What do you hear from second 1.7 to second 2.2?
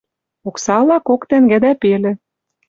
пелӹ.